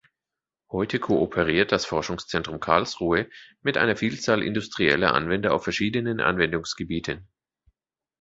Heute 0.71 0.97
kooperiert 0.97 1.71
das 1.71 1.85
Forschungszentrum 1.85 2.59
Karlsruhe 2.59 3.29
mit 3.61 3.77
einer 3.77 3.95
Vielzahl 3.95 4.41
industrieller 4.41 5.13
Anwender 5.13 5.53
auf 5.53 5.63
verschiedenen 5.63 6.21
Anwendungsgebieten. 6.21 7.27